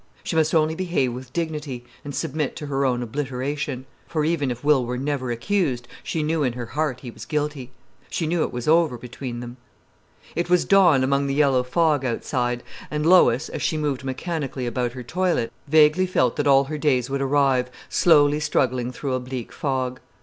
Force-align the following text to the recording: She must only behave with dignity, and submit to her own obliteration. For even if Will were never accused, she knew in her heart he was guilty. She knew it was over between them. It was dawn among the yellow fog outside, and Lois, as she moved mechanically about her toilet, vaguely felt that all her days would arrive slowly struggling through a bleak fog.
She 0.23 0.35
must 0.35 0.55
only 0.55 0.73
behave 0.73 1.13
with 1.13 1.31
dignity, 1.31 1.85
and 2.03 2.15
submit 2.15 2.55
to 2.55 2.65
her 2.65 2.85
own 2.85 3.03
obliteration. 3.03 3.85
For 4.07 4.25
even 4.25 4.49
if 4.49 4.63
Will 4.63 4.83
were 4.83 4.97
never 4.97 5.29
accused, 5.29 5.87
she 6.01 6.23
knew 6.23 6.41
in 6.41 6.53
her 6.53 6.65
heart 6.65 7.01
he 7.01 7.11
was 7.11 7.23
guilty. 7.23 7.69
She 8.09 8.25
knew 8.25 8.41
it 8.41 8.51
was 8.51 8.67
over 8.67 8.97
between 8.97 9.41
them. 9.41 9.57
It 10.35 10.49
was 10.49 10.65
dawn 10.65 11.03
among 11.03 11.27
the 11.27 11.35
yellow 11.35 11.61
fog 11.61 12.03
outside, 12.03 12.63
and 12.89 13.05
Lois, 13.05 13.47
as 13.49 13.61
she 13.61 13.77
moved 13.77 14.03
mechanically 14.03 14.65
about 14.65 14.93
her 14.93 15.03
toilet, 15.03 15.53
vaguely 15.67 16.07
felt 16.07 16.35
that 16.37 16.47
all 16.47 16.63
her 16.63 16.79
days 16.79 17.11
would 17.11 17.21
arrive 17.21 17.69
slowly 17.87 18.39
struggling 18.39 18.91
through 18.91 19.13
a 19.13 19.19
bleak 19.19 19.53
fog. 19.53 19.99